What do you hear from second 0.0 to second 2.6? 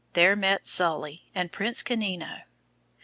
There met Sully, and Prince Canino.